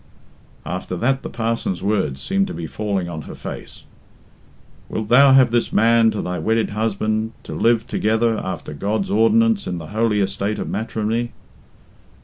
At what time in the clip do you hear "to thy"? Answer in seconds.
6.09-6.39